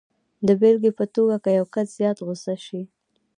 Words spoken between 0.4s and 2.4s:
د بېلګې په توګه که یو کس زیات